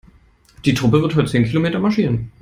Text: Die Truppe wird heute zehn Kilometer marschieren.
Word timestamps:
Die 0.65 0.73
Truppe 0.73 0.99
wird 0.99 1.13
heute 1.15 1.29
zehn 1.29 1.43
Kilometer 1.45 1.77
marschieren. 1.77 2.31